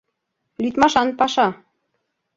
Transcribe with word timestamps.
Лӱдмашан 0.61 1.09
паша! 1.19 1.47